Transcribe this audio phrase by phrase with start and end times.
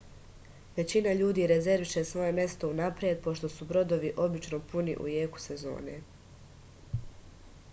[0.77, 5.99] већина људи резервише своје место унапред пошто су бродови обично пуни у јеку сезоне